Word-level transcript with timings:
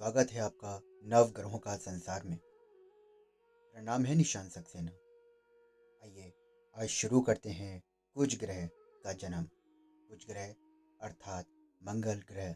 स्वागत 0.00 0.30
है 0.30 0.40
आपका 0.40 0.80
नव 1.04 1.24
ग्रहों 1.24 1.58
का 1.58 1.76
संसार 1.76 2.22
में। 2.22 2.30
मेरा 2.30 3.82
नाम 3.82 4.04
है 4.04 4.14
निशान 4.14 4.48
सक्सेना। 4.48 4.90
आइए, 6.02 6.32
आज 6.76 6.88
शुरू 6.88 7.20
करते 7.20 7.50
हैं 7.50 7.82
कुछ 8.14 8.38
ग्रह 8.38 8.66
का 9.04 9.12
जन्म। 9.12 9.42
कुछ 10.08 10.26
ग्रह 10.26 10.54
अर्थात 11.00 11.44
मंगल 11.82 12.22
ग्रह। 12.28 12.50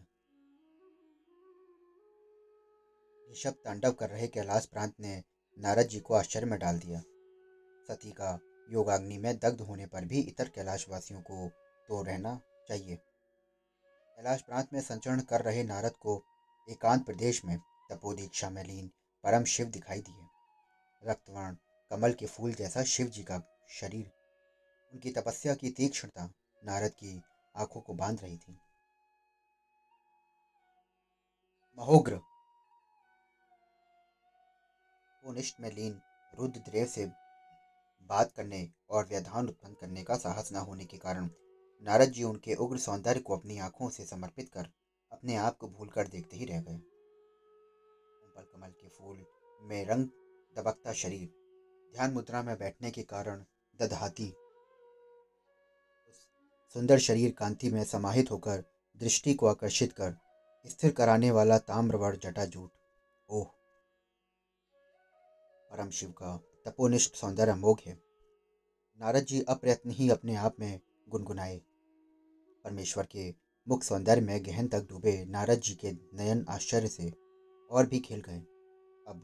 ऋषभ 3.30 3.52
तांडव 3.64 3.92
कर 3.92 4.10
रहे 4.10 4.28
कैलाश 4.28 4.66
प्रांत 4.66 4.94
ने 5.00 5.24
नारद 5.58 5.86
जी 5.86 6.00
को 6.00 6.14
आश्चर्य 6.14 6.46
में 6.46 6.58
डाल 6.58 6.78
दिया। 6.78 7.00
सती 7.88 8.10
का 8.10 8.40
योगाग्नि 8.70 9.18
में 9.18 9.38
दग्ध 9.38 9.60
होने 9.60 9.86
पर 9.86 10.04
भी 10.04 10.20
इतर 10.20 10.48
कैलाशवासियों 10.48 11.20
को 11.20 11.48
तो 11.88 12.02
रहना 12.02 12.40
चाहिए। 12.68 12.96
कैलाश 12.96 14.42
प्रांत 14.42 14.68
में 14.72 14.80
संचरण 14.80 15.20
कर 15.20 15.42
रहे 15.42 15.62
नारद 15.62 15.92
को 15.92 16.24
एकांत 16.68 17.06
प्रदेश 17.06 17.44
में 17.44 17.58
तपोदीक्षा 17.90 18.50
में 18.50 18.64
लीन 18.64 18.90
परम 19.24 19.44
शिव 19.44 19.66
दिखाई 19.66 20.00
दिए। 20.00 21.10
रक्तवर्ण 21.10 21.56
कमल 21.90 22.12
के 22.12 22.26
फूल 22.26 22.52
जैसा 22.52 22.82
शिव 22.84 23.06
जी 23.06 23.22
का 23.22 23.42
शरीर। 23.70 24.10
उनकी 24.92 25.10
तपस्या 25.10 25.54
की 25.54 25.70
तीक्ष्णता 25.70 26.30
नारद 26.64 26.90
की 26.90 27.22
आँखों 27.56 27.80
को 27.80 27.94
बाँध 27.94 28.20
रही 28.22 28.36
थी। 28.36 28.58
महोग्र। 31.78 32.20
निष्ठ 35.24 35.60
में 35.60 35.70
लीन 35.70 36.00
रुद्रदेव 36.38 36.86
से 36.86 37.06
बात 38.10 38.32
करने 38.32 38.68
और 38.90 39.06
व्यधान 39.06 39.48
उत्पन्न 39.48 39.74
करने 39.74 40.02
का 40.02 40.16
साहस 40.16 40.52
न 40.52 40.56
होने 40.56 40.84
के 40.84 40.96
कारण 40.96 41.28
नारद 41.82 42.08
जी 42.08 42.22
उनके 42.22 42.54
उग्र 42.54 42.78
सौंदर्य 42.78 43.20
को 43.20 43.36
अपनी 43.36 43.58
आँखों 43.58 43.88
से 43.90 44.04
समर्पित 44.04 44.48
कर 44.48 44.68
अपने 45.24 45.36
आप 45.36 45.56
को 45.56 45.68
भूल 45.68 45.88
कर 45.88 46.08
देखते 46.08 46.36
ही 46.36 46.44
रह 46.44 46.60
गए। 46.60 46.78
कमल 48.24 48.42
कमल 48.42 48.70
के 48.70 48.88
फूल 48.88 49.24
में 49.62 49.84
रंग 49.84 50.06
दबकता 50.56 50.92
शरीर, 50.92 51.28
ध्यान 51.92 52.10
मुद्रा 52.10 52.42
में 52.42 52.58
बैठने 52.58 52.90
के 52.90 53.02
कारण 53.02 53.44
ददहाती 53.80 54.26
सुंदर 56.74 56.98
शरीर 56.98 57.30
कांति 57.30 57.70
में 57.70 57.84
समाहित 57.84 58.30
होकर 58.30 58.62
दृष्टि 58.96 59.34
को 59.34 59.46
आकर्षित 59.46 59.92
कर 59.92 60.16
स्थिर 60.66 60.90
कराने 60.90 61.30
वाला 61.30 61.58
ताम्रवर्ण 61.58 62.16
जटाजूट 62.16 62.70
ओह! 63.30 63.44
परम 65.70 65.90
शिव 65.90 66.10
का 66.10 66.36
तपोनिष्ठ 66.66 67.14
सौंदर्य 67.14 67.52
अमोघ 67.52 67.78
है। 67.86 67.98
नारद 69.00 69.24
जी 69.24 69.40
अप्रयत्न 69.40 69.90
ही 69.90 70.10
अपने 70.10 70.34
आप 70.34 70.60
में 70.60 70.80
गुनगुनाए। 71.08 71.62
परमेश्वर 72.64 73.06
के 73.06 73.43
मुख 73.68 73.82
सौंदर्य 73.82 74.20
में 74.20 74.44
गहन 74.44 74.66
तक 74.68 74.86
डूबे 74.88 75.12
नारद 75.24 75.60
जी 75.60 75.74
के 75.74 75.92
नयन 75.92 76.44
आश्चर्य 76.48 76.88
से 76.88 77.10
और 77.70 77.86
भी 77.86 77.98
खिल 77.98 78.20
गए। 78.20 78.38
अब 79.06 79.22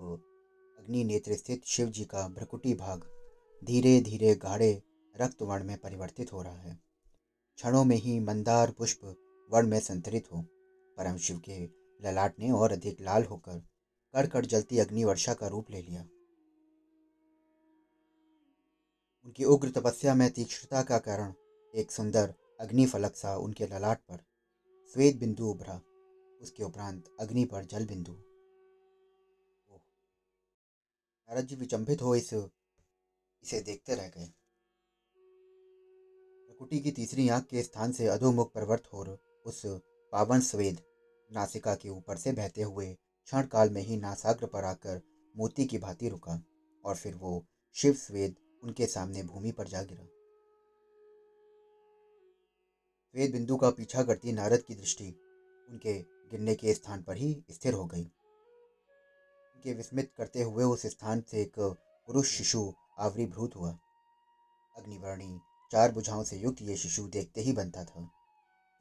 अग्नि 0.79 1.03
नेत्र 1.05 1.35
स्थित 1.35 1.65
शिव 1.65 1.89
जी 1.89 2.05
का 2.05 2.27
भ्रकुटी 2.29 2.75
भाग 2.75 3.05
धीरे 3.63 4.01
धीरे 4.01 4.35
गाढ़े 4.35 4.71
रक्त 5.15 5.43
वर्ण 5.43 5.65
में 5.65 5.77
परिवर्तित 5.77 6.33
हो 6.33 6.43
रहा 6.43 6.61
है। 6.61 6.75
क्षणों 7.59 7.85
में 7.85 7.97
ही 7.97 8.19
मंदार 8.21 8.71
पुष्प 8.71 9.05
वर्ण 9.51 9.69
में 9.69 9.81
संतरित 9.81 10.33
हो। 10.33 10.43
परम 10.97 11.17
शिव 11.17 11.43
के 11.49 11.61
ललाट 12.01 12.39
ने 12.39 12.51
और 12.51 12.73
अधिक 12.73 13.01
लाल 13.01 13.25
होकर 13.25 13.59
कड़ 14.15 14.27
कड़ 14.27 14.45
जलती 14.47 14.79
अग्नि 14.79 15.05
वर्षा 15.05 15.35
का 15.35 15.47
रूप 15.47 15.71
ले 15.71 15.83
लिया। 15.83 16.03
उनकी 19.25 19.45
उग्र 19.45 19.71
तपस्या 19.71 20.15
में 20.15 20.31
तीक्ष्णता 20.31 20.83
का 20.83 20.99
कारण 20.99 21.33
एक 21.75 21.91
सुंदर 21.93 22.35
अग्निफलक 22.61 23.17
सा 23.17 23.37
उनके 23.37 23.67
ललाट 23.67 23.99
पर 23.99 24.30
श्वेत 24.95 25.17
बिंदु 25.17 25.47
उभरा। 25.47 25.81
उसके 26.41 26.63
उपरांत 26.63 27.05
अग्नि 27.21 27.45
पर 27.45 27.65
जल 27.65 27.87
बिंदु 27.87 28.13
नारद 31.29 31.47
जी 31.47 31.57
विचंभित 31.57 32.03
हो 32.03 32.15
इस, 32.15 32.33
इसे 32.35 33.61
देखते 33.61 33.95
रह 33.95 34.09
गए। 34.09 34.27
प्रकुटी 36.47 36.81
की 36.81 36.91
तीसरी 36.91 37.29
आँख 37.29 37.47
के 37.47 37.63
स्थान 37.63 37.93
से 37.93 38.07
अधोमुख 38.07 38.53
प्रवर्त 38.53 38.93
हो 38.93 39.05
उस 39.47 39.63
पावन 40.13 40.41
स्वेद 40.41 40.81
नासिका 41.33 41.75
के 41.75 41.89
ऊपर 41.89 42.17
से 42.17 42.33
बहते 42.33 42.63
हुए 42.63 42.93
क्षण 42.95 43.47
काल 43.47 43.71
में 43.71 43.83
ही 43.83 43.97
नासाग्र 43.97 44.47
पर 44.47 44.65
आकर 44.65 45.01
मोती 45.37 45.65
की 45.65 45.79
भांति 45.79 46.09
रुका 46.09 46.43
और 46.85 46.97
फिर 46.97 47.15
वो 47.15 47.47
शिव 47.75 47.93
स्वेद 47.93 48.35
उनके 48.63 48.87
सामने 48.87 49.23
भूमि 49.23 49.53
पर 49.53 49.69
जा 49.69 49.83
गिरा। 49.83 50.20
श्वेत 53.15 53.33
बिंदु 53.33 53.57
का 53.57 53.71
पीछा 53.71 54.03
करती 54.03 54.33
नारद 54.33 54.63
की 54.63 54.75
दृष्टि 54.75 55.07
उनके 55.69 55.93
गिरने 56.31 56.55
के 56.55 56.75
स्थान 56.75 57.03
पर 57.03 57.17
ही 57.17 57.45
स्थिर 57.51 57.75
हो 57.75 57.85
गई। 57.87 58.03
उनके 58.03 59.73
विस्मित 59.75 60.13
करते 60.17 60.43
हुए 60.43 60.65
उस 60.65 60.87
स्थान 60.87 61.21
से 61.21 61.41
एक 61.43 61.59
पुरुष 62.09 62.29
शिशु 62.29 62.63
आवरीभूत 62.99 63.57
हुआ। 63.57 63.71
अग्निवर्णी 64.77 65.41
चार 65.73 65.93
बुझाओं 65.93 66.23
से 66.25 66.37
युक्त 66.37 66.63
ये 66.63 66.77
शिशु 66.77 67.07
देखते 67.09 67.41
ही 67.41 67.53
बनता 67.53 67.85
था 67.85 68.05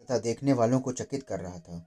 तथा 0.01 0.17
देखने 0.19 0.53
वालों 0.53 0.79
को 0.79 0.91
चकित 0.91 1.23
कर 1.23 1.39
रहा 1.39 1.59
था। 1.59 1.85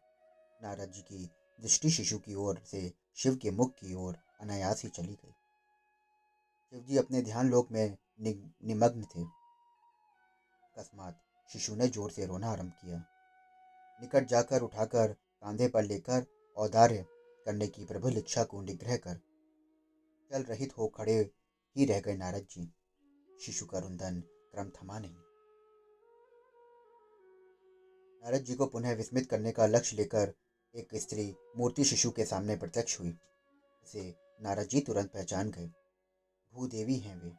नारद 0.63 0.93
जी 0.93 1.03
की 1.03 1.25
दृष्टि 1.59 1.91
शिशु 1.91 2.19
की 2.19 2.35
ओर 2.35 2.61
से 2.67 2.93
शिव 3.17 3.37
के 3.37 3.51
मुख 3.51 3.75
की 3.75 3.95
ओर 3.95 4.19
अनायास 4.41 4.83
ही 4.83 4.89
चली 4.91 5.15
गई। 5.15 5.35
शिव 6.73 6.85
जी 6.89 6.97
अपने 6.97 7.23
ध्यान 7.23 7.51
लोक 7.51 7.71
में 7.73 7.97
निमग्न 8.21 9.05
थे। 9.07 9.23
अकस्मात 10.63 11.21
शिशु 11.53 11.75
ने 11.75 11.89
ज़ोर 11.89 12.11
से 12.11 12.27
रोना 12.27 12.51
आरंभ 12.51 12.73
किया। 12.83 12.99
निकट 14.01 14.27
जाकर 14.27 14.63
उठाकर 14.63 15.13
कांधे 15.13 15.69
पर 15.69 15.83
लेकर 15.83 16.27
औदार्य 16.57 17.05
करने 17.47 17.67
की 17.67 17.85
प्रबल 17.85 18.17
इच्छा 18.19 18.45
को 18.45 18.63
निग्रह 18.63 18.97
कर 18.97 19.21
चल 20.31 20.43
रहित 20.43 20.77
हो 20.79 20.87
खड़े 20.87 21.19
ही 21.77 21.85
रह 21.85 22.01
गए 22.01 22.17
नारद 22.17 22.47
जी। 22.51 22.73
शिशु 23.39 23.67
का 23.67 23.79
रुंदन 23.79 24.21
क्रम 24.53 24.71
थमा 24.71 24.99
नहीं। 24.99 25.17
नारद 28.23 28.45
जी 28.45 28.55
को 28.55 28.67
पुनः 28.67 28.95
विस्मित 28.95 29.29
करने 29.31 29.53
का 29.53 29.67
लक्ष्य 29.67 29.97
लेकर 29.97 30.33
एक 30.75 30.95
स्त्री 30.95 31.35
मूर्ति 31.57 31.85
शिशु 31.85 32.11
के 32.11 32.25
सामने 32.25 32.57
प्रत्यक्ष 32.57 32.99
हुई। 33.01 33.09
इसे 33.09 34.09
नारद 34.43 34.69
जी 34.69 34.81
तुरंत 34.81 35.11
पहचान 35.13 35.51
गए। 35.51 35.71
भूदेवी 36.53 36.99
हैं 36.99 37.17
वे। 37.23 37.31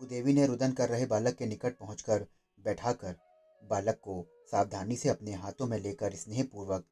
भूदेवी 0.00 0.32
ने 0.32 0.46
रुदन 0.46 0.72
कर 0.72 0.88
रहे 0.88 1.06
बालक 1.06 1.34
के 1.34 1.46
निकट 1.46 1.78
पहुंचकर 1.78 2.26
बैठाकर 2.58 3.16
बालक 3.62 4.00
को 4.02 4.24
सावधानी 4.50 4.96
से 4.96 5.08
अपने 5.08 5.32
हाथों 5.32 5.66
में 5.66 5.78
लेकर 5.78 6.14
स्नेहपूर्वक 6.14 6.84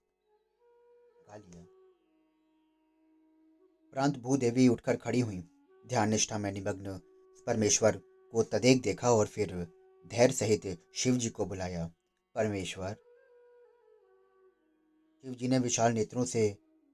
लिया 1.29 1.65
प्रांत 3.93 4.19
भूदेवी 4.19 4.69
उठकर 4.69 4.97
खड़ी 4.97 5.21
हुई। 5.21 5.39
ध्यान 5.85 6.09
निष्ठा 6.09 6.39
में 6.39 6.51
निमग्न 6.53 6.99
परमेश्वर 7.47 7.97
को 8.33 8.43
तदेक 8.43 8.83
देखा 8.83 9.13
और 9.13 9.27
फिर 9.27 9.53
धैर्य 10.07 10.33
सहित 10.33 10.67
शिव 10.95 11.17
जी 11.17 11.29
को 11.29 11.47
बुलाया। 11.47 11.87
परमेश्वर 12.37 12.95
शिव 15.25 15.35
जी 15.35 15.49
ने 15.49 15.59
विशाल 15.59 15.93
नेत्रों 15.93 16.25
से 16.25 16.49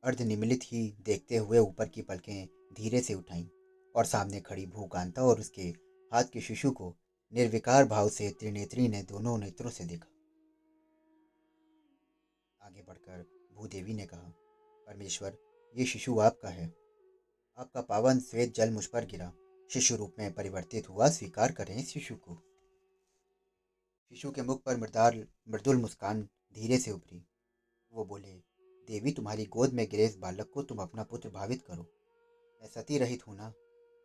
अर्ध 0.05 0.23
निमिलित 0.23 0.61
ही 0.65 0.97
देखते 1.01 1.37
हुए 1.37 1.59
ऊपर 1.59 1.89
की 1.89 2.03
पलकें 2.03 2.49
धीरे 2.77 3.01
से 3.01 3.15
उठाई 3.15 3.49
और 3.95 4.05
सामने 4.05 4.41
खड़ी 4.41 4.67
भूकांता 4.67 5.23
और 5.23 5.41
उसके 5.41 5.63
हाथ 6.13 6.25
के 6.25 6.41
शिशु 6.41 6.71
को 6.71 6.95
निर्विकार 7.33 7.85
भाव 7.85 8.09
से 8.09 8.31
त्रिनेत्री 8.31 8.89
ने 8.89 9.03
दोनों 9.03 9.39
नेत्रों 9.39 9.71
से 9.71 9.85
देखा। 9.85 10.09
आगे 12.67 12.83
बढ़कर 12.83 13.27
भूदेवी 13.55 13.95
ने 13.95 14.07
कहा, 14.07 14.33
परमेश्वर, 14.87 15.37
ये 15.77 15.85
शिशु 15.85 16.19
आपका 16.19 16.49
है। 16.49 16.67
आपका 17.59 17.81
पावन 17.81 18.21
श्वेत 18.21 18.55
जल 18.55 18.71
मुझ 18.71 18.87
पर 18.87 19.05
गिरा। 19.05 19.33
शिशु 19.71 19.97
रूप 19.97 20.15
में 20.19 20.35
परिवर्तित 20.35 20.89
हुआ, 20.89 21.09
स्वीकार 21.09 21.53
करें 21.53 21.77
इस 21.77 21.89
शिशु 21.89 22.15
को। 22.15 22.35
शिशु 24.11 24.31
के 24.31 24.43
मुख 24.43 24.63
पर 24.63 24.77
मृदार 24.77 25.27
मृदुल 25.49 25.77
मुस्कान 25.77 26.23
धीरे 26.55 26.79
से 26.79 26.91
उभरी। 26.91 27.27
वो 27.93 28.05
बोले, 28.05 28.33
देवी, 28.89 29.13
तुम्हारी 29.13 29.45
गोद 29.45 29.73
में 29.73 29.89
गिरे 29.91 30.07
इस 30.07 30.17
बालक 30.17 30.51
को 30.55 30.63
तुम 30.63 30.79
अपना 30.79 31.03
पुत्र 31.03 31.29
भावित 31.29 31.63
करो। 31.63 31.83
मैं 32.63 32.69
सती 32.69 32.99
रहित 32.99 33.27
हूँ 33.27 33.37
ना। 33.37 33.53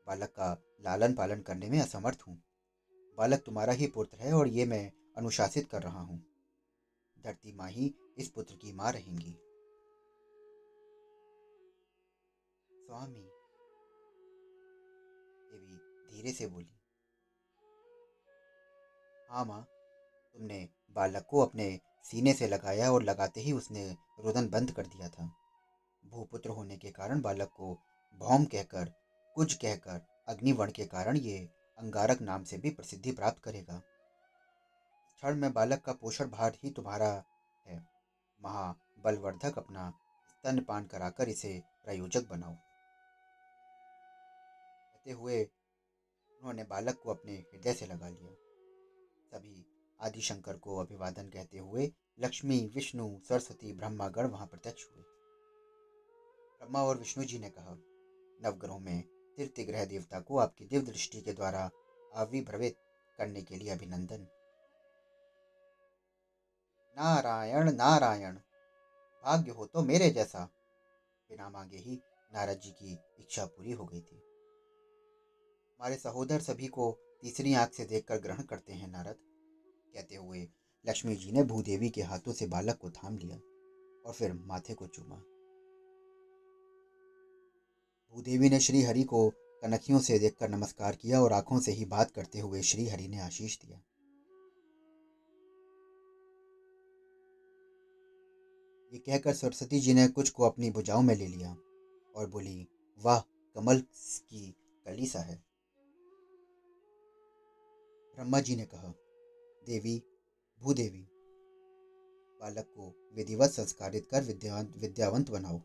बालक 0.07 0.29
का 0.29 0.63
लालन 0.81 1.13
पालन 1.13 1.41
करने 1.41 1.69
में 1.69 1.79
असमर्थ 1.81 2.21
हूँ। 2.27 2.43
बालक 3.17 3.39
तुम्हारा 3.39 3.73
ही 3.73 3.87
पुत्र 3.87 4.17
है 4.17 4.33
और 4.33 4.47
ये 4.47 4.65
मैं 4.65 4.91
अनुशासित 5.17 5.67
कर 5.69 5.81
रहा 5.81 5.99
हूँ। 5.99 6.25
धरती 7.23 7.53
माँ 7.53 7.69
ही 7.69 7.93
इस 8.17 8.29
पुत्र 8.29 8.55
की 8.55 8.73
माँ 8.73 8.91
रहेंगी। 8.91 9.31
स्वामी। 12.85 13.29
देवी 15.51 15.77
धीरे 16.09 16.31
से 16.31 16.47
बोली। 16.47 16.71
हाँ 19.29 19.45
माँ, 19.45 19.61
तुमने 20.35 20.69
बालक 20.95 21.25
को 21.29 21.39
अपने 21.39 21.79
सीने 22.03 22.33
से 22.33 22.47
लगाया 22.47 22.91
और 22.91 23.03
लगाते 23.03 23.41
ही 23.41 23.51
उसने 23.51 23.89
रुदन 24.19 24.49
बंद 24.49 24.71
कर 24.71 24.85
दिया 24.85 25.09
था। 25.09 25.35
भूपुत्र 26.05 26.49
होने 26.49 26.77
के 26.77 26.91
कारण 26.91 27.21
बालक 27.21 27.47
को 27.47 27.73
भौम 28.21 28.45
कहकर 28.45 28.93
कुछ 29.35 29.53
कहकर, 29.53 30.01
अग्निवर्ण 30.27 30.71
के 30.71 30.85
कारण 30.85 31.17
ये 31.17 31.49
अंगारक 31.77 32.21
नाम 32.21 32.43
से 32.43 32.57
भी 32.57 32.69
प्रसिद्धि 32.69 33.11
प्राप्त 33.11 33.43
करेगा। 33.43 33.79
क्षण 35.15 35.35
में 35.35 35.53
बालक 35.53 35.81
का 35.81 35.93
पोषण 35.93 36.29
भार 36.29 36.57
ही 36.63 36.69
तुम्हारा 36.69 37.23
है। 37.67 37.87
महाबलवर्धक 38.43 39.57
अपना 39.57 39.93
स्तनपान 40.29 40.85
कराकर 40.85 41.29
इसे 41.29 41.63
प्रायोजक 41.83 42.29
बनाओ। 42.29 42.53
कहते 44.93 45.11
हुए 45.11 45.43
उन्होंने 46.29 46.63
बालक 46.63 46.99
को 47.03 47.13
अपने 47.13 47.33
हृदय 47.33 47.73
से 47.73 47.85
लगा 47.85 48.09
लिया। 48.09 48.33
सभी 49.31 49.65
आदिशंकर 50.01 50.57
को 50.57 50.77
अभिवादन 50.77 51.29
कहते 51.29 51.57
हुए 51.57 51.91
लक्ष्मी, 52.19 52.71
विष्णु, 52.75 53.19
सरस्वती 53.29 53.73
ब्रह्मागढ़ 53.73 54.27
वहाँ 54.27 54.47
प्रत्यक्ष 54.47 54.85
हुए। 54.85 55.03
ब्रह्मा 56.59 56.83
और 56.83 56.97
विष्णु 56.97 57.23
जी 57.23 57.39
ने 57.39 57.49
कहा, 57.49 57.77
नवग्रहों 58.41 58.79
में 58.79 59.14
तीर्थ 59.37 59.59
ग्रह 59.59 59.85
देवता 59.85 60.19
को 60.19 60.37
आपकी 60.37 60.65
दिव्य 60.65 60.91
दृष्टि 60.91 61.21
के 61.21 61.33
द्वारा 61.33 61.69
आविर्भवित 62.15 62.77
करने 63.17 63.41
के 63.41 63.55
लिए 63.55 63.69
अभिनंदन। 63.69 64.27
नारायण 66.97 67.71
नारायण, 67.71 68.35
भाग्य 69.23 69.51
हो 69.51 69.65
तो 69.65 69.81
मेरे 69.81 70.09
जैसा। 70.09 70.49
बिना 71.29 71.49
मांगे 71.49 71.77
ही 71.77 72.01
नारद 72.33 72.59
जी 72.59 72.71
की 72.71 72.93
इच्छा 73.19 73.45
पूरी 73.45 73.71
हो 73.71 73.85
गई 73.85 74.01
थी। 74.01 74.15
हमारे 75.79 75.95
सहोदर 75.95 76.41
सभी 76.41 76.67
को 76.67 76.91
तीसरी 77.21 77.53
आँख 77.53 77.73
से 77.73 77.85
देखकर 77.85 78.17
ग्रहण 78.17 78.43
करते 78.43 78.73
हैं 78.73 78.87
नारद। 78.87 79.17
कहते 79.93 80.15
हुए 80.15 80.47
लक्ष्मी 80.85 81.15
जी 81.15 81.31
ने 81.31 81.43
भूदेवी 81.43 81.89
के 81.89 82.01
हाथों 82.01 82.33
से 82.33 82.47
बालक 82.47 82.77
को 82.77 82.89
थाम 82.89 83.17
लिया 83.17 83.37
और 84.05 84.13
फिर 84.13 84.33
माथे 84.33 84.73
को 84.73 84.87
चूमा। 84.87 85.21
भूदेवी 88.15 88.49
ने 88.49 88.59
श्री 88.59 88.81
हरि 88.81 89.03
को 89.03 89.29
कनखियों 89.61 89.99
से 89.99 90.19
देखकर 90.19 90.49
नमस्कार 90.49 90.95
किया 90.95 91.21
और 91.21 91.33
आँखों 91.33 91.59
से 91.59 91.71
ही 91.71 91.85
बात 91.85 92.11
करते 92.11 92.39
हुए 92.39 92.61
श्री 92.61 92.87
हरि 92.87 93.07
ने 93.07 93.19
आशीष 93.19 93.59
दिया। 93.59 93.81
ये 98.93 98.99
कहकर 98.99 99.33
सरस्वती 99.33 99.79
जी 99.79 99.93
ने 99.93 100.07
कुछ 100.07 100.29
को 100.29 100.43
अपनी 100.43 100.69
भुजाओं 100.69 101.01
में 101.01 101.15
ले 101.15 101.27
लिया 101.27 101.57
और 102.15 102.29
बोली, 102.29 102.67
वाह, 103.03 103.19
कमल 103.55 103.79
की 104.29 104.55
कली 104.85 105.05
सा 105.05 105.19
है। 105.19 105.43
ब्रह्मा 108.15 108.39
जी 108.39 108.55
ने 108.55 108.65
कहा, 108.65 108.93
देवी, 109.65 110.03
भूदेवी, 110.61 111.07
बालक 112.41 112.65
को 112.65 113.11
विधिवत 113.15 113.49
संस्कारित 113.49 114.05
कर 114.05 114.23
विद्यावंत 114.23 114.73
विद्यावंत 114.77 115.29
बनाओ। 115.29 115.61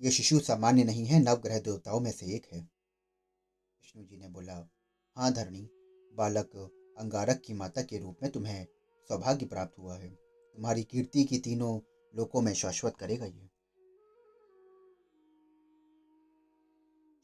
ये 0.00 0.10
शिशु 0.10 0.38
सामान्य 0.40 0.84
नहीं 0.84 1.06
है, 1.06 1.20
नवग्रह 1.20 1.58
देवताओं 1.58 2.00
में 2.00 2.10
से 2.12 2.26
एक 2.26 2.46
है। 2.52 2.60
विष्णु 2.60 4.04
जी 4.04 4.16
ने 4.16 4.28
बोला 4.28 4.68
हाँ 5.16 5.32
धरणी, 5.32 5.68
बालक 6.14 6.56
अंगारक 6.98 7.42
की 7.46 7.54
माता 7.54 7.82
के 7.82 7.98
रूप 7.98 8.16
में 8.22 8.30
तुम्हें 8.32 8.66
सौभाग्य 9.08 9.46
प्राप्त 9.46 9.78
हुआ 9.78 9.96
है। 9.96 10.08
तुम्हारी 10.54 10.82
कीर्ति 10.82 11.24
की 11.24 11.38
तीनों 11.38 11.80
लोकों 12.16 12.40
में 12.40 12.54
शाश्वत 12.54 12.96
करेगा 12.96 13.26
ये। 13.26 13.50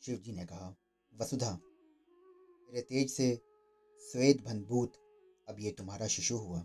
शिव 0.02 0.16
जी 0.16 0.32
ने 0.32 0.44
कहा, 0.44 0.74
वसुधा, 1.14 1.50
मेरे 1.50 2.80
तेज 2.80 3.10
से 3.10 3.34
श्वेत 4.12 4.44
भनभूत 4.44 4.92
अब 5.48 5.56
ये 5.60 5.70
तुम्हारा 5.70 6.06
शिशु 6.06 6.36
हुआ। 6.36 6.64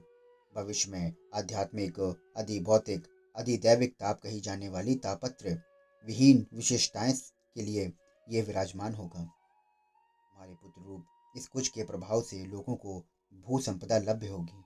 भविष्य 0.56 0.92
में 0.92 1.14
आध्यात्मिक, 1.34 2.00
अधिभौतिक, 2.38 3.08
अधिदैविक 3.36 3.94
ताप 3.94 4.20
कही 4.20 4.40
जाने 4.40 4.70
वाली 4.70 4.96
तापत्र 4.96 5.69
विहीन 6.06 6.48
विशेषताएँ 6.54 7.14
के 7.56 7.62
लिए 7.62 7.94
ये 8.30 8.42
विराजमान 8.42 8.94
होगा। 8.94 9.20
हमारे 9.20 10.54
पुत्र 10.54 10.82
रूप, 10.82 11.06
इस 11.38 11.48
कुछ 11.48 11.68
के 11.68 11.84
प्रभाव 11.84 12.22
से 12.22 12.46
लोगों 12.46 12.76
को 12.76 13.04
भू 13.34 13.60
संपदा 13.60 13.98
लभ्य 13.98 14.28
होगी। 14.28 14.64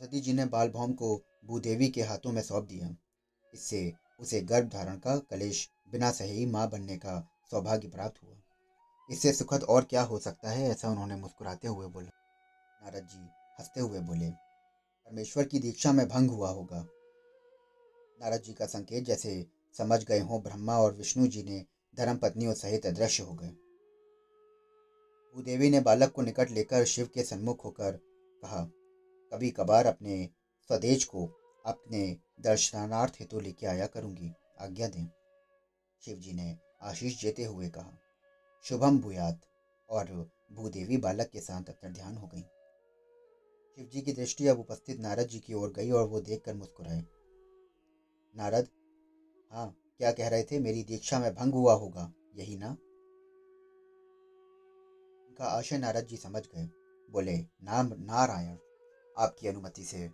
सती 0.00 0.20
जी 0.20 0.32
ने 0.32 0.44
बाल 0.44 0.68
भौम 0.68 0.92
को 0.92 1.22
भूदेवी 1.44 1.88
के 1.88 2.02
हाथों 2.02 2.32
में 2.32 2.42
सौंप 2.42 2.64
दिया। 2.64 2.96
इससे 3.54 3.92
उसे 4.20 4.40
गर्भ 4.40 4.68
धारण 4.68 4.96
का 4.96 5.18
कलेश 5.18 5.70
बिना 5.92 6.10
सही 6.10 6.46
माँ 6.46 6.70
बनने 6.70 6.96
का 6.96 7.28
सौभाग्य 7.50 7.88
प्राप्त 7.88 8.22
हुआ। 8.22 8.36
इससे 9.10 9.32
सुखद 9.32 9.62
और 9.62 9.84
क्या 9.84 10.02
हो 10.02 10.18
सकता 10.18 10.50
है, 10.50 10.70
ऐसा 10.70 10.88
उन्होंने 10.88 11.16
मुस्कुराते 11.16 11.68
हुए 11.68 11.86
बोला। 11.86 12.10
नारद 12.82 13.06
जी 13.06 13.18
हँसते 13.58 13.80
हुए 13.80 14.00
बोले, 14.00 14.30
परमेश्वर 15.06 15.44
की 15.44 15.58
दीक्षा 15.58 15.92
में 15.92 16.08
भंग 16.08 16.30
हुआ 16.30 16.50
होगा। 16.50 16.86
नारद 18.22 18.42
जी 18.42 18.52
का 18.52 18.66
संकेत 18.66 19.04
जैसे 19.04 19.46
समझ 19.78 20.04
गए 20.04 20.18
हों, 20.18 20.42
ब्रह्मा 20.42 20.78
और 20.78 20.94
विष्णु 20.94 21.26
जी 21.26 21.42
ने 21.42 21.64
धर्म 21.96 22.16
पत्नियों 22.16 22.54
सहित 22.54 22.86
अदृश्य 22.86 23.22
हो 23.22 23.34
गए। 23.34 23.48
भूदेवी 25.36 25.70
ने 25.70 25.80
बालक 25.80 26.12
को 26.12 26.22
निकट 26.22 26.50
लेकर 26.50 26.84
शिव 26.84 27.10
के 27.14 27.22
सन्मुख 27.22 27.64
होकर 27.64 27.92
कहा, 28.42 28.64
कभी 29.32 29.50
कभार 29.50 29.86
अपने 29.86 30.28
स्वदेश 30.66 31.04
को 31.04 31.26
अपने 31.66 32.16
दर्शनार्थ 32.40 33.14
हेतु 33.20 33.40
लेके 33.40 33.66
आया 33.66 33.86
करूँगी। 33.86 34.32
आज्ञा 34.60 34.88
दें। 34.88 35.06
शिव 36.04 36.16
जी 36.16 36.32
ने 36.32 36.58
आशीष 36.82 37.22
देते 37.22 37.44
हुए 37.44 37.68
कहा, 37.68 37.98
शुभम 38.64 38.98
भूयात। 38.98 39.40
और 39.88 40.32
भूदेवी 40.52 40.96
बालक 40.96 41.28
के 41.28 41.40
साथ 41.40 41.68
अपना 41.68 41.90
ध्यान 41.90 42.16
हो 42.16 42.26
गई। 42.26 42.40
शिव 43.76 43.88
जी 43.92 44.00
की 44.00 44.12
दृष्टि 44.12 44.46
अब 44.46 44.60
उपस्थित 44.60 45.00
नारद 45.00 45.26
जी 45.26 45.38
की 45.38 45.54
ओर 45.54 45.72
गई 45.72 45.90
और 45.90 46.08
वो 46.08 46.20
देखकर 46.20 46.54
मुस्कुराए। 46.54 47.02
नारद। 48.34 48.68
हाँ 49.52 49.68
क्या 49.98 50.12
कह 50.12 50.28
रहे 50.28 50.42
थे? 50.42 50.58
मेरी 50.58 50.82
दीक्षा 50.82 51.18
में 51.18 51.34
भंग 51.34 51.54
हुआ 51.54 51.74
होगा, 51.74 52.12
यही 52.34 52.56
ना? 52.56 52.70
उनका 55.28 55.44
आशय 55.44 55.78
नारद 55.78 56.06
जी 56.06 56.16
समझ 56.16 56.42
गए। 56.46 56.68
बोले, 57.08 57.36
नाम 57.62 57.92
नारायण, 58.00 58.56
आपकी 59.16 59.48
अनुमति 59.48 59.84
से 59.84 60.10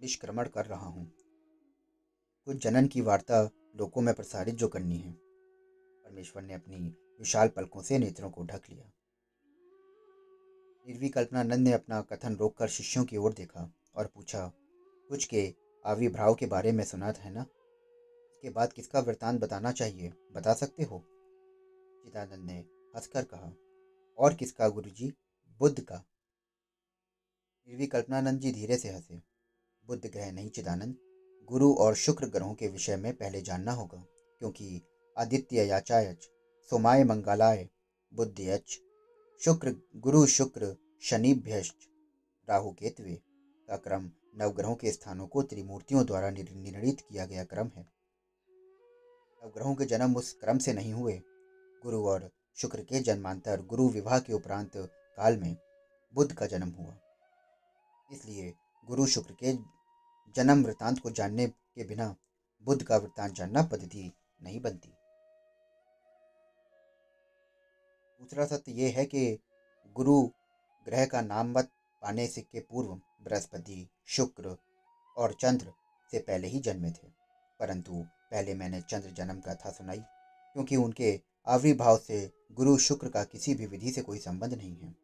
निष्क्रमण 0.00 0.48
कर 0.48 0.66
रहा 0.66 0.86
हूँ। 0.86 1.06
कुछ 2.44 2.56
जनन 2.56 2.86
की 2.86 3.00
वार्ता 3.00 3.42
लोगों 3.76 4.02
में 4.02 4.14
प्रसारित 4.14 4.54
जो 4.54 4.68
करनी 4.68 4.98
है। 4.98 5.12
परमेश्वर 6.04 6.42
ने 6.42 6.54
अपनी 6.54 6.76
विशाल 7.18 7.48
पलकों 7.48 7.82
से 7.82 7.98
नेत्रों 7.98 8.30
को 8.30 8.44
ढक 8.44 8.62
लिया। 8.70 8.90
निर्विकल्पनानंद 10.86 11.68
ने 11.68 11.72
अपना 11.72 12.00
कथन 12.02 12.36
रोककर 12.36 12.68
शिष्यों 12.68 13.04
की 13.04 13.16
ओर 13.16 13.32
देखा 13.32 13.72
और 13.94 14.06
पूछा, 14.06 14.52
कुछ 15.08 15.24
के 15.24 15.54
आविर्भाव 15.86 16.34
के 16.34 16.46
बारे 16.46 16.72
में 16.72 16.84
सुना 16.84 17.10
है 17.10 17.30
ना? 17.32 17.46
इसके 18.30 18.50
बाद 18.50 18.72
किसका 18.72 19.00
वृतांत 19.00 19.40
बताना 19.40 19.72
चाहिए? 19.72 20.12
बता 20.32 20.54
सकते 20.54 20.82
हो? 20.82 21.04
चिदानंद 22.04 22.46
ने 22.46 22.58
हंसकर 22.96 23.24
कहा, 23.24 23.52
और 24.18 24.34
किसका 24.34 24.68
गुरुजी? 24.68 25.14
बुद्ध 25.58 25.80
का। 25.80 26.04
भी 27.68 27.86
कल्पनानंद 27.86 28.40
जी 28.40 28.52
धीरे 28.52 28.76
से 28.76 28.88
हंसे। 28.88 29.22
बुद्ध 29.86 30.06
ग्रह 30.06 30.32
नहीं, 30.32 30.50
चिदानंद। 30.50 30.96
गुरु 31.48 31.74
और 31.74 31.94
शुक्र 31.94 32.26
ग्रहों 32.26 32.54
के 32.54 32.68
विषय 32.68 32.96
में 32.96 33.16
पहले 33.16 33.42
जानना 33.42 33.72
होगा, 33.72 34.04
क्योंकि 34.38 34.82
आदित्य 35.18 35.64
याचायच, 35.64 36.30
सोमाय 36.70 37.04
मंगलाय, 37.04 37.68
बुद्धियच, 38.14 38.80
शुक्र, 39.40 39.76
गुरु 39.96 40.26
शुक्र, 40.26 40.76
शनिभ्यश्च, 41.02 41.76
राहु 42.48 42.70
केतवे 42.70 43.22
का 43.68 43.76
क्रम 43.76 44.10
नवग्रहों 44.36 44.74
के 44.74 44.92
स्थानों 44.92 45.26
को 45.26 45.42
त्रिमूर्तियों 45.42 46.06
द्वारा 46.06 46.30
निर्णित 46.30 47.00
किया 47.00 47.26
गया 47.26 47.44
क्रम 47.44 47.70
है। 47.76 47.86
नवग्रहों 49.42 49.74
के 49.74 49.84
जन्म 49.84 50.16
उस 50.16 50.32
क्रम 50.32 50.58
से 50.58 50.72
नहीं 50.72 50.92
हुए। 50.92 51.22
गुरु 51.82 52.06
और 52.08 52.30
शुक्र 52.56 52.82
के 52.82 53.00
जन्मांतर 53.00 53.62
गुरु 53.62 53.88
विवाह 53.88 54.18
के 54.18 54.32
उपरांत 54.32 54.72
काल 54.76 55.36
में 55.36 55.56
बुद्ध 56.14 56.32
का 56.32 56.46
जन्म 56.46 56.68
हुआ। 56.68 56.96
इसलिए 58.12 58.54
गुरु 58.86 59.06
शुक्र 59.06 59.32
के 59.32 59.52
जन्म 60.36 60.64
वृतांत 60.64 60.98
को 60.98 61.10
जानने 61.10 61.46
के 61.46 61.84
बिना 61.84 62.16
बुद्ध 62.64 62.82
का 62.82 62.96
वृतांत 62.96 63.34
जानना 63.34 63.62
पद्धति 63.62 64.12
नहीं 64.42 64.60
बनती। 64.60 64.88
दूसरा 68.20 68.46
सत्य 68.46 68.72
यह 68.72 68.98
है 68.98 69.04
कि 69.04 69.38
गुरु 69.96 70.22
ग्रह 70.86 71.06
का 71.06 71.20
नाम 71.20 71.52
से 72.04 72.40
के 72.40 72.60
पूर्व 72.60 72.88
बृहस्पति, 73.24 73.88
शुक्र 74.06 74.56
और 75.16 75.32
चंद्र 75.32 75.72
से 76.10 76.18
पहले 76.18 76.48
ही 76.48 76.58
जन्मे 76.58 76.90
थे। 76.90 77.08
परंतु 77.60 77.92
पहले 78.30 78.54
मैंने 78.54 78.80
चंद्र 78.80 79.10
जन्म 79.10 79.40
कथा 79.40 79.70
सुनाई, 79.70 80.00
क्योंकि 80.52 80.76
उनके 80.76 81.20
आविर्भाव 81.46 81.98
से 81.98 82.30
गुरु 82.52 82.78
शुक्र 82.78 83.08
का 83.08 83.24
किसी 83.24 83.54
भी 83.54 83.66
विधि 83.66 83.90
से 83.90 84.02
कोई 84.02 84.18
संबंध 84.18 84.54
नहीं 84.54 84.76
है। 84.76 84.96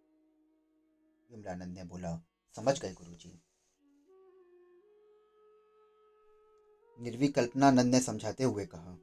विमलानंद 1.30 1.78
ने 1.78 1.84
बोला, 1.84 2.22
समझ 2.56 2.80
गए 2.80 2.92
गुरु 2.92 3.14
जी 3.14 3.42
निर्विकल्पनानंद 7.00 7.94
ने 7.94 8.00
समझाते 8.00 8.44
हुए 8.44 8.66
कहा, 8.66 8.98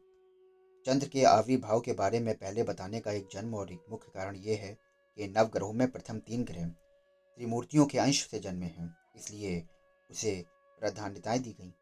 चंद्र 0.85 1.07
के 1.07 1.23
आविर्भाव 1.23 1.79
के 1.79 1.93
बारे 1.93 2.19
में 2.19 2.37
पहले 2.37 2.63
बताने 2.63 2.99
का 2.99 3.11
एक 3.11 3.27
जन्म 3.31 3.55
और 3.55 3.71
एक 3.71 3.81
मुख्य 3.89 4.11
कारण 4.13 4.35
यह 4.35 4.57
है 4.57 4.77
कि 5.15 5.27
नवग्रहों 5.27 5.73
में 5.73 5.91
प्रथम 5.91 6.19
तीन 6.19 6.43
ग्रह 6.43 6.71
त्रिमूर्तियों 7.37 7.85
के 7.85 7.97
अंश 7.97 8.25
से 8.27 8.39
जन्मे 8.39 8.65
हैं, 8.67 8.95
इसलिए 9.15 9.67
उसे 10.09 10.33
प्राधान्यताएँ 10.81 11.39
दी 11.39 11.51
गई। 11.51 11.73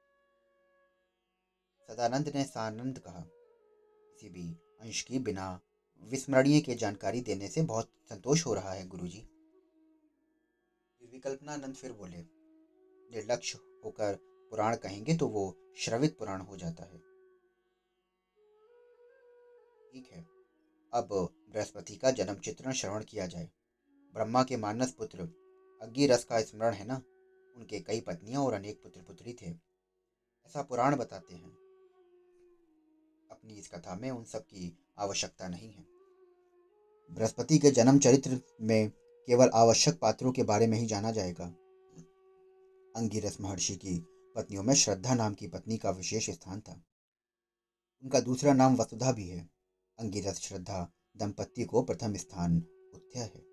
सदानंद 1.89 2.32
ने 2.36 2.44
सानंद 2.44 3.00
कहा, 3.00 3.22
किसी 3.22 4.30
भी 4.30 4.50
अंश 4.82 5.01
की 5.01 5.20
बिना 5.20 5.60
विस्मरणीय 6.04 6.60
के 6.62 6.75
जानकारी 6.75 7.22
देने 7.22 7.48
से 7.48 7.62
बहुत 7.63 7.89
संतोष 8.10 8.46
हो 8.46 8.54
रहा 8.54 8.74
है, 8.74 8.88
गुरुजी। 8.88 9.27
विकल्पनानंद 11.01 11.75
फिर 11.75 11.92
बोले 11.92 12.18
निर्लक्ष्य 13.12 13.60
होकर 13.86 14.16
पुराण 14.51 14.75
कहेंगे 14.75 15.16
तो 15.18 15.27
वो 15.27 15.54
श्रवित 15.77 16.18
पुराण 16.18 16.42
हो 16.42 16.58
जाता 16.58 16.84
है। 16.84 16.98
ठीक 19.92 20.10
है, 20.12 20.25
अब 20.94 21.08
बृहस्पति 21.51 21.96
का 21.96 22.12
जन्म 22.12 22.36
चित्रण 22.36 22.72
श्रवण 22.72 23.04
किया 23.04 23.27
जाए। 23.27 23.50
ब्रह्मा 24.17 24.43
के 24.43 24.57
मानस 24.57 24.91
पुत्र 24.91 25.19
अग्गिरस 25.81 26.24
का 26.24 26.41
स्मरण 26.41 26.74
है 26.74 26.86
ना? 26.86 27.01
उनके 27.55 27.79
कई 27.79 28.01
पत्नियाँ 28.01 28.41
और 28.41 28.53
अनेक 28.53 28.83
पुत्र 28.83 29.01
पुत्री 29.01 29.33
थे। 29.33 29.45
ऐसा 30.45 30.62
पुराण 30.62 30.95
बताते 30.95 31.36
हैं। 31.36 31.51
अपनी 33.31 33.53
इस 33.53 33.69
कथा 33.69 33.95
में 33.95 34.12
उन 34.12 34.24
सब 34.24 34.39
की 34.39 34.77
आवश्यकता 34.97 35.47
नहीं 35.47 35.71
है। 35.71 35.86
बृहस्पति 37.12 37.57
के 37.57 37.71
जन्म 37.71 38.00
चरित्र 38.00 38.39
में 38.62 38.89
केवल 39.27 39.50
आवश्यक 39.53 40.00
पात्रों 40.00 40.31
के 40.31 40.43
बारे 40.43 40.67
में 40.67 40.77
ही 40.77 40.86
जाना 40.86 41.12
जाएगा। 41.12 41.45
अंगिरस 42.95 43.41
महर्षि 43.41 43.75
की 43.75 44.00
पत्नियों 44.36 44.63
में 44.63 44.74
श्रद्धा 44.74 45.13
नाम 45.13 45.33
की 45.33 45.47
पत्नी 45.47 45.77
का 45.77 45.89
विशेष 45.89 46.29
स्थान 46.29 46.62
था। 46.62 46.83
उनका 48.03 48.19
दूसरा 48.19 48.53
नाम 48.53 48.75
वसुधा 48.75 49.12
भी 49.12 49.27
है। 49.27 49.50
अंगिरस 50.00 50.39
श्रद्धा 50.39 50.91
दंपत्ति 51.17 51.65
को 51.65 51.81
प्रथम 51.81 52.15
स्थान 52.15 52.57
उत्थ्य 52.93 53.19
है। 53.19 53.47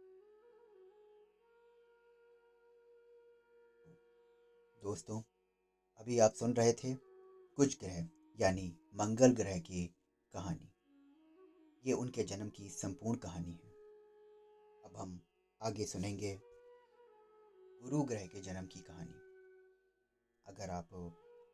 दोस्तों, 4.84 5.20
अभी 6.00 6.18
आप 6.18 6.32
सुन 6.32 6.52
रहे 6.52 6.72
थे 6.72 6.92
कुछ 7.58 7.76
ग्रह, 7.78 8.08
यानी 8.38 8.64
मंगल 8.94 9.32
ग्रह 9.32 9.58
की 9.58 9.84
कहानी। 10.34 10.68
ये 11.84 11.92
उनके 11.92 12.22
जन्म 12.22 12.48
की 12.48 12.68
संपूर्ण 12.68 13.18
कहानी 13.18 13.52
है। 13.52 13.70
अब 14.84 14.96
हम 14.96 15.18
आगे 15.60 15.84
सुनेंगे 15.84 16.34
गुरु 17.82 18.02
ग्रह 18.02 18.26
के 18.26 18.40
जन्म 18.40 18.66
की 18.66 18.80
कहानी। 18.80 19.14
अगर 20.46 20.70
आप 20.70 20.92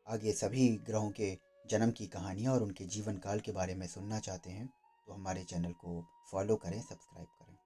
आगे 0.07 0.33
सभी 0.33 0.67
ग्रहों 0.85 1.11
के 1.11 1.37
जन्म 1.67 1.91
की 1.91 2.07
कहानियाँ 2.07 2.53
और 2.53 2.63
उनके 2.63 2.85
जीवन 2.87 3.17
काल 3.17 3.39
के 3.39 3.51
बारे 3.51 3.75
में 3.75 3.87
सुनना 3.87 4.19
चाहते 4.19 4.49
हैं 4.49 4.67
तो 5.07 5.13
हमारे 5.13 5.43
चैनल 5.43 5.71
को 5.71 6.01
फॉलो 6.31 6.55
करें, 6.55 6.81
सब्सक्राइब 6.81 7.27
करें। 7.27 7.57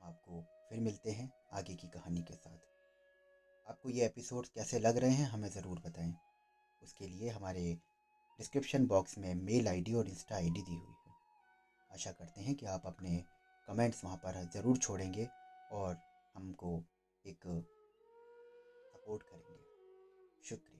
आपको 0.00 0.55
फिर 0.70 0.80
मिलते 0.80 1.10
हैं 1.10 1.30
आगे 1.52 1.74
की 1.74 1.88
कहानी 1.88 2.22
के 2.22 2.34
साथ। 2.34 2.58
आपको 3.66 3.90
ये 3.90 4.06
एपिसोड 4.06 4.46
कैसे 4.46 4.78
लग 4.78 4.96
रहे 4.96 5.10
हैं, 5.10 5.26
हमें 5.26 5.48
ज़रूर 5.48 5.78
बताएँ। 5.78 6.14
उसके 6.82 7.06
लिए 7.06 7.28
हमारे 7.28 7.62
डिस्क्रिप्शन 8.38 8.86
बॉक्स 8.86 9.18
में 9.18 9.34
मेल 9.34 9.68
आईडी 9.68 9.94
और 9.94 10.08
इंस्टा 10.08 10.36
आईडी 10.36 10.62
दी 10.62 10.74
हुई 10.74 10.94
है। 11.06 11.14
आशा 11.90 12.12
करते 12.12 12.40
हैं 12.40 12.54
कि 12.54 12.66
आप 12.66 12.86
अपने 12.86 13.24
कमेंट्स 13.68 14.04
वहाँ 14.04 14.16
पर 14.16 14.42
ज़रूर 14.54 14.76
छोड़ेंगे 14.76 15.28
और 15.72 15.96
हमको 16.34 16.82
एक 17.24 17.46
सपोर्ट 18.86 19.22
करेंगे। 19.22 19.64
शुक्रिया। 20.44 20.75